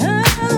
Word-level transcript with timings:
Oh. 0.00 0.51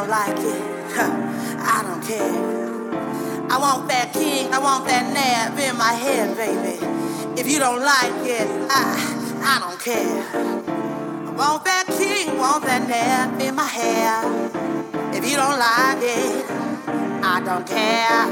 don't 0.00 0.08
like 0.08 0.38
it. 0.38 0.62
Huh, 0.96 1.12
I 1.76 1.82
don't 1.82 2.02
care. 2.02 2.32
I 3.50 3.58
want 3.58 3.86
that 3.88 4.14
king, 4.14 4.50
I 4.50 4.58
want 4.58 4.86
that 4.86 5.12
nab 5.12 5.58
in 5.58 5.76
my 5.76 5.92
head, 5.92 6.34
baby. 6.36 6.78
If 7.38 7.46
you 7.46 7.58
don't 7.58 7.82
like 7.82 8.24
it, 8.24 8.48
I, 8.70 8.96
I 9.44 9.58
don't 9.60 9.78
care. 9.78 10.24
I 11.28 11.30
want 11.32 11.64
that 11.64 11.84
king, 11.98 12.38
want 12.38 12.64
that 12.64 12.88
nab 12.88 13.38
in 13.42 13.54
my 13.54 13.66
hair. 13.66 14.24
If 15.12 15.28
you 15.28 15.36
don't 15.36 15.58
like 15.58 16.00
it, 16.00 16.46
I 17.22 17.42
don't 17.44 17.66
care. 17.66 18.24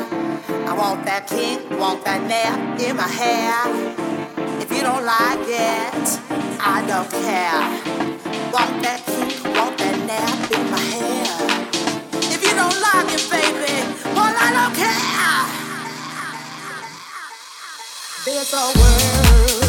I 0.71 0.73
want 0.73 1.05
that 1.05 1.27
king, 1.27 1.79
want 1.79 2.03
that 2.07 2.23
nap 2.23 2.81
in 2.81 2.97
my 2.97 3.09
hair. 3.09 3.53
If 4.63 4.73
you 4.73 4.81
don't 4.81 5.05
like 5.05 5.45
it, 5.45 6.07
I 6.61 6.83
don't 6.89 7.11
care. 7.11 7.61
Want 8.57 8.83
that 8.85 9.03
king, 9.05 9.53
want 9.53 9.77
that 9.77 9.99
nap 10.07 10.51
in 10.51 10.59
my 10.61 10.65
hair 10.65 10.68
baby. 13.07 13.75
Well, 14.15 14.35
I 14.35 14.51
don't 14.53 14.75
care. 14.75 15.09
A 18.51 18.73
world. 18.79 19.68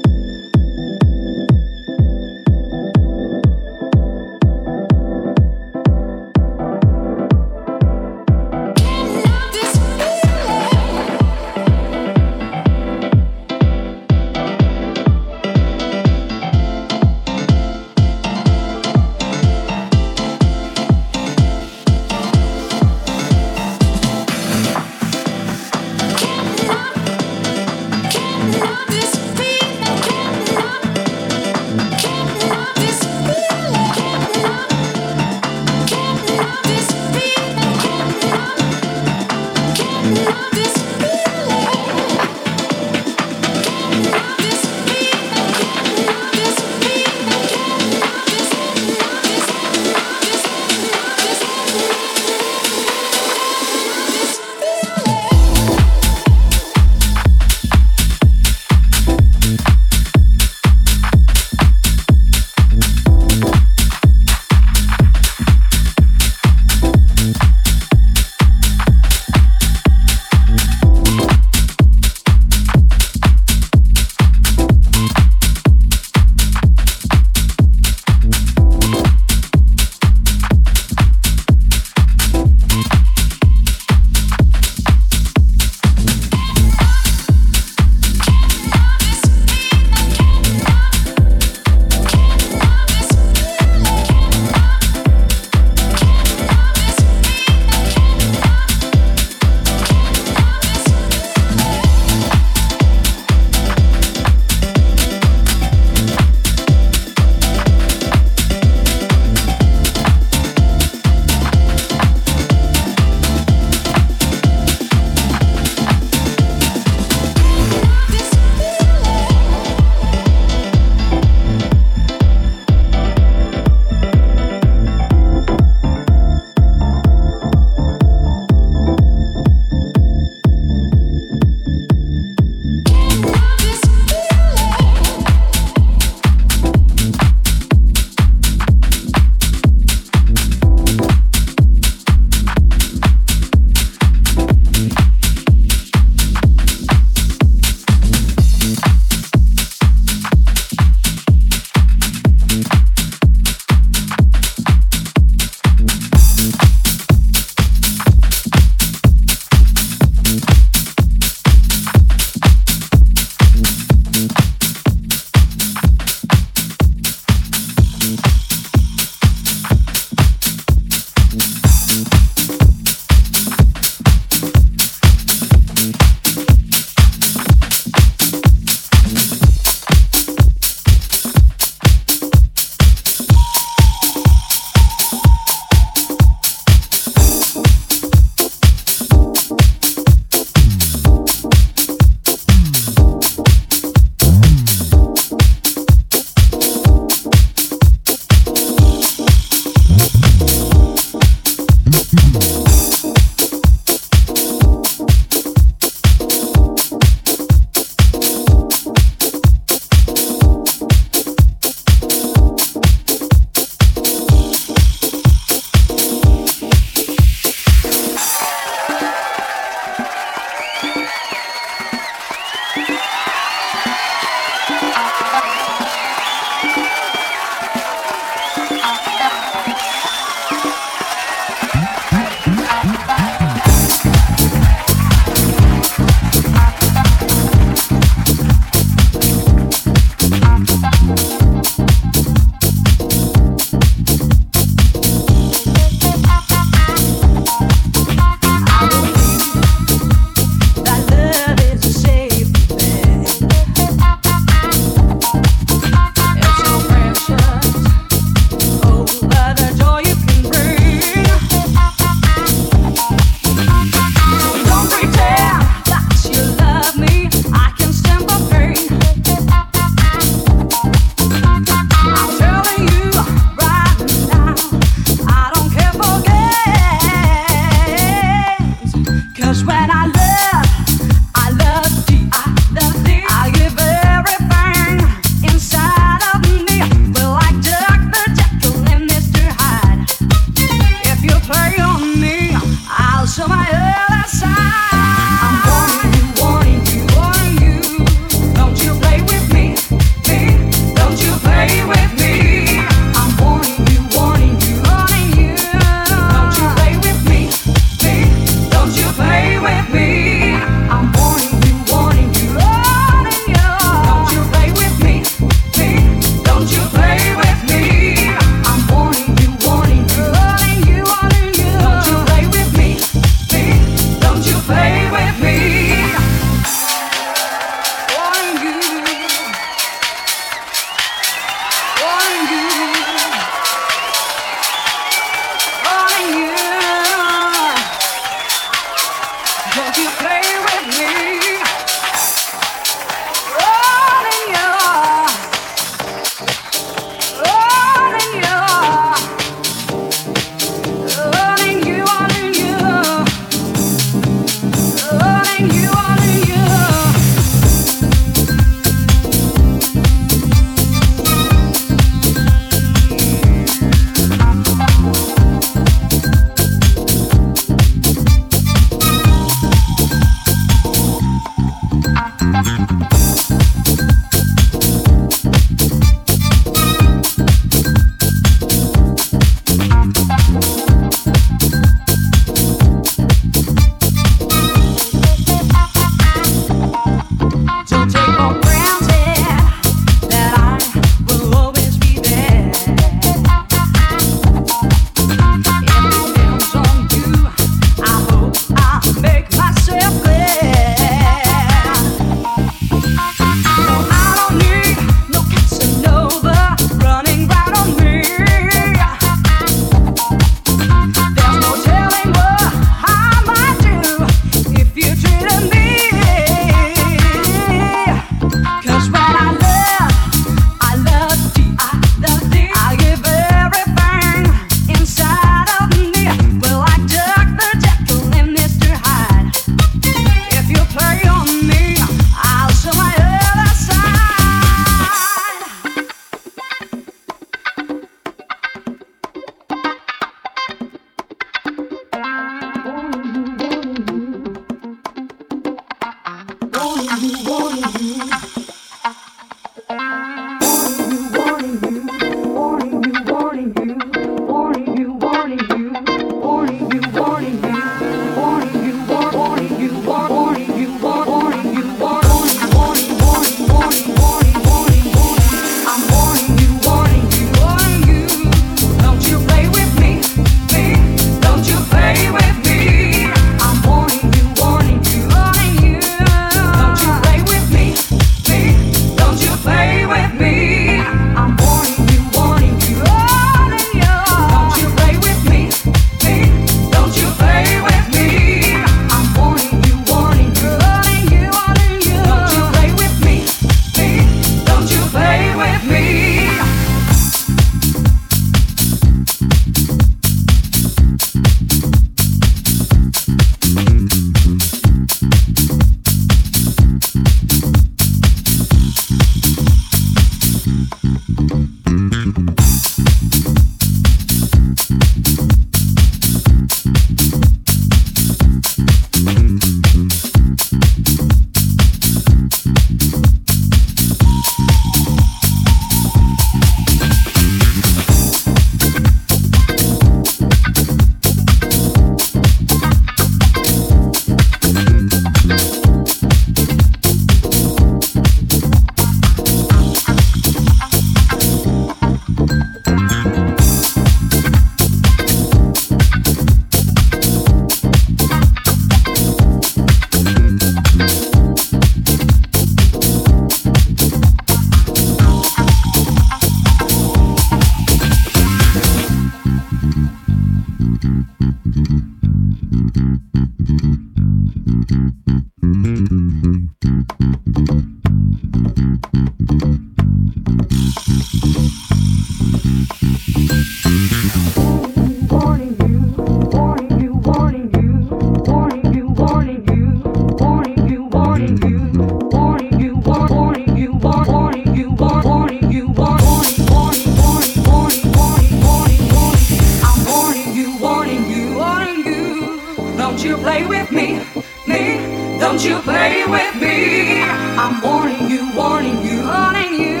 Don't 595.44 595.62
you 595.62 595.78
play 595.80 596.24
with 596.24 596.54
me. 596.56 597.20
I'm 597.22 597.78
warning 597.82 598.30
you, 598.30 598.50
warning 598.56 599.04
you, 599.04 599.24
warning 599.24 599.74
you. 599.74 600.00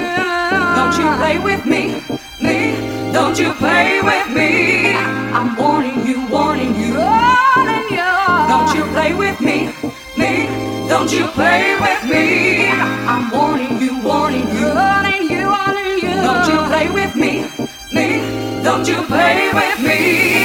Don't 0.74 0.96
you 0.96 1.06
play 1.20 1.38
with 1.38 1.66
me, 1.66 2.00
me. 2.40 3.12
Don't 3.12 3.38
you 3.38 3.52
play 3.52 4.00
with 4.00 4.28
me. 4.34 4.94
I'm 4.94 5.54
warning 5.54 6.06
you, 6.06 6.26
warning 6.28 6.74
you, 6.76 6.94
warning 6.96 7.86
you. 7.90 8.10
Don't 8.48 8.74
you 8.74 8.84
play 8.94 9.12
with 9.12 9.38
me, 9.42 9.68
me. 10.16 10.46
Don't 10.88 11.12
you 11.12 11.26
play 11.28 11.76
with 11.78 12.02
me. 12.10 12.70
I'm 13.12 13.30
warning 13.30 13.78
you, 13.82 14.00
warning 14.00 14.48
you, 14.48 14.74
warning 14.74 15.24
you, 15.28 15.46
warning 15.46 15.98
you. 16.04 16.14
Don't 16.24 16.48
you 16.48 16.58
play 16.72 16.88
with 16.88 17.14
me, 17.14 17.32
me. 17.92 18.62
Don't 18.64 18.88
you 18.88 19.02
play 19.02 19.52
with 19.52 19.78
me. 19.86 20.43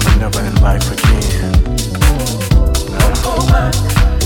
never, 0.00 0.18
never 0.18 0.40
in 0.46 0.54
life 0.62 0.92
again. 0.92 1.52
Oh, 3.00 3.22
oh 3.24 3.48
my. 3.50 4.17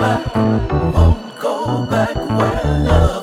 back, 0.00 0.34
won't 0.34 1.38
go 1.38 1.84
back 1.84 2.16
where 2.16 2.78
love. 2.88 3.19